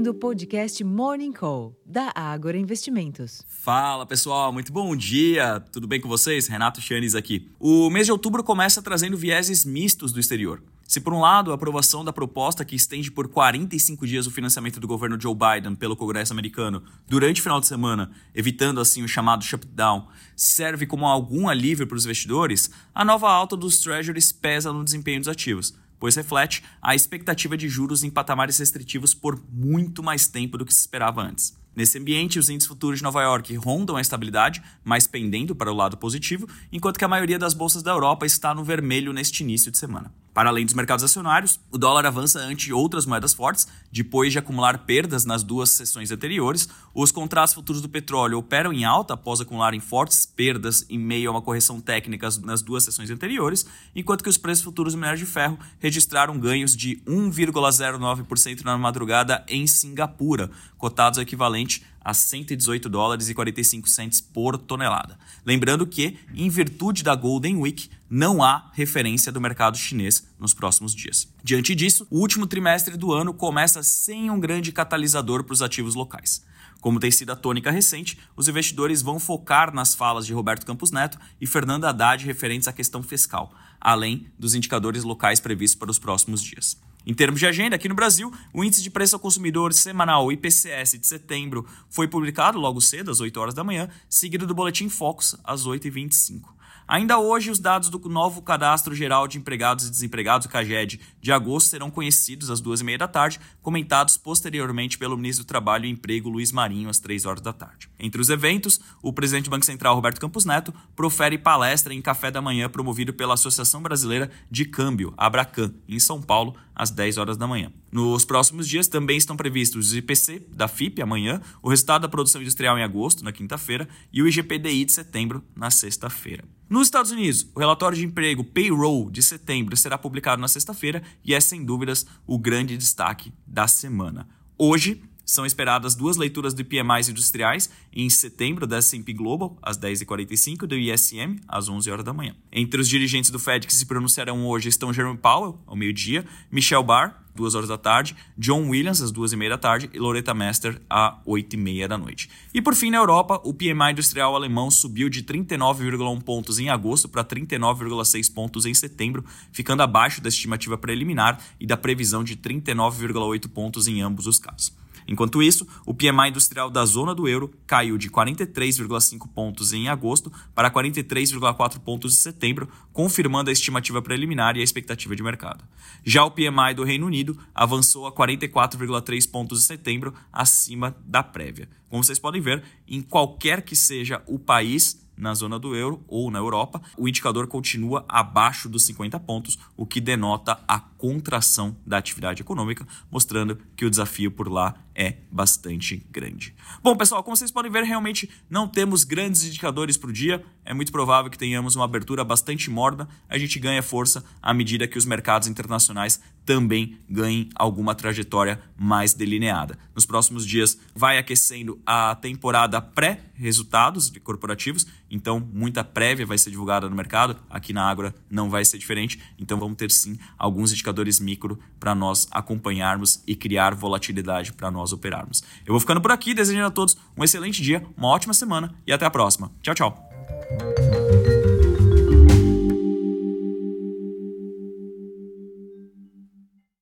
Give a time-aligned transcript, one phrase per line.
[0.00, 3.42] ouvindo o podcast Morning Call, da Ágora Investimentos.
[3.46, 6.46] Fala pessoal, muito bom dia, tudo bem com vocês?
[6.46, 7.50] Renato Chanes aqui.
[7.58, 10.62] O mês de outubro começa trazendo vieses mistos do exterior.
[10.88, 14.80] Se, por um lado, a aprovação da proposta que estende por 45 dias o financiamento
[14.80, 19.08] do governo Joe Biden pelo Congresso americano durante o final de semana, evitando assim o
[19.08, 24.72] chamado shutdown, serve como algum alívio para os investidores, a nova alta dos treasuries pesa
[24.72, 30.02] no desempenho dos ativos pois reflete a expectativa de juros em patamares restritivos por muito
[30.02, 31.59] mais tempo do que se esperava antes.
[31.80, 35.74] Nesse ambiente, os índices futuros de Nova York rondam a estabilidade, mas pendendo para o
[35.74, 39.70] lado positivo, enquanto que a maioria das bolsas da Europa está no vermelho neste início
[39.70, 40.12] de semana.
[40.32, 44.78] Para além dos mercados acionários, o dólar avança ante outras moedas fortes, depois de acumular
[44.86, 46.68] perdas nas duas sessões anteriores.
[46.94, 51.32] Os contratos futuros do petróleo operam em alta após acumularem fortes perdas em meio a
[51.32, 55.26] uma correção técnica nas duas sessões anteriores, enquanto que os preços futuros do minério de
[55.26, 60.48] ferro registraram ganhos de 1,09% na madrugada em Singapura,
[60.80, 65.18] cotados equivalente a 118 dólares e 45 centes por tonelada.
[65.44, 70.94] Lembrando que, em virtude da Golden Week, não há referência do mercado chinês nos próximos
[70.94, 71.28] dias.
[71.44, 75.94] Diante disso, o último trimestre do ano começa sem um grande catalisador para os ativos
[75.94, 76.42] locais.
[76.80, 80.90] Como tem sido a tônica recente, os investidores vão focar nas falas de Roberto Campos
[80.90, 85.98] Neto e Fernando Haddad referentes à questão fiscal, além dos indicadores locais previstos para os
[85.98, 86.80] próximos dias.
[87.06, 90.98] Em termos de agenda, aqui no Brasil, o índice de preço ao consumidor semanal IPCS
[90.98, 95.34] de setembro foi publicado logo cedo, às 8 horas da manhã, seguido do boletim Focus,
[95.42, 96.60] às 8h25.
[96.90, 101.68] Ainda hoje, os dados do novo Cadastro Geral de Empregados e Desempregados, CAGED, de agosto
[101.68, 105.88] serão conhecidos às duas e meia da tarde, comentados posteriormente pelo ministro do Trabalho e
[105.88, 107.88] Emprego, Luiz Marinho, às três horas da tarde.
[107.96, 112.28] Entre os eventos, o presidente do Banco Central, Roberto Campos Neto, profere palestra em café
[112.28, 117.36] da manhã promovido pela Associação Brasileira de Câmbio, Abracan, em São Paulo, às 10 horas
[117.36, 117.72] da manhã.
[117.90, 122.40] Nos próximos dias também estão previstos o IPC da FIP amanhã, o resultado da produção
[122.40, 126.44] industrial em agosto, na quinta-feira, e o IGPDI de setembro, na sexta-feira.
[126.68, 131.34] Nos Estados Unidos, o relatório de emprego Payroll de setembro será publicado na sexta-feira e
[131.34, 134.28] é, sem dúvidas, o grande destaque da semana.
[134.56, 140.66] Hoje, são esperadas duas leituras do PMIs industriais em setembro da S&P Global, às 10h45,
[140.66, 142.34] do ISM, às 11 horas da manhã.
[142.52, 146.82] Entre os dirigentes do Fed que se pronunciarão hoje estão Jerome Powell, ao meio-dia, Michel
[146.82, 150.34] Barr, 2 horas da tarde, John Williams, às 2 e meia da tarde, e Loretta
[150.34, 152.28] Mester, às 8 e meia da noite.
[152.52, 157.08] E por fim, na Europa, o PMI industrial alemão subiu de 39,1 pontos em agosto
[157.08, 163.48] para 39,6 pontos em setembro, ficando abaixo da estimativa preliminar e da previsão de 39,8
[163.48, 164.72] pontos em ambos os casos.
[165.10, 170.32] Enquanto isso, o PMI industrial da zona do euro caiu de 43,5 pontos em agosto
[170.54, 175.64] para 43,4 pontos em setembro, confirmando a estimativa preliminar e a expectativa de mercado.
[176.04, 181.68] Já o PMI do Reino Unido avançou a 44,3 pontos em setembro, acima da prévia.
[181.88, 186.30] Como vocês podem ver, em qualquer que seja o país, na zona do euro ou
[186.30, 191.98] na Europa, o indicador continua abaixo dos 50 pontos, o que denota a contração da
[191.98, 196.54] atividade econômica, mostrando que o desafio por lá é bastante grande.
[196.82, 200.44] Bom, pessoal, como vocês podem ver, realmente não temos grandes indicadores para o dia.
[200.62, 203.08] É muito provável que tenhamos uma abertura bastante morna.
[203.26, 209.14] A gente ganha força à medida que os mercados internacionais também ganhem alguma trajetória mais
[209.14, 209.78] delineada.
[209.94, 216.50] Nos próximos dias vai aquecendo a temporada pré-resultados de corporativos, então muita prévia vai ser
[216.50, 217.36] divulgada no mercado.
[217.48, 221.94] Aqui na Ágora não vai ser diferente, então vamos ter sim alguns indicadores micro para
[221.94, 225.42] nós acompanharmos e criar volatilidade para nós operarmos.
[225.66, 228.92] Eu vou ficando por aqui, desejando a todos um excelente dia, uma ótima semana e
[228.92, 229.50] até a próxima.
[229.62, 230.79] Tchau, tchau.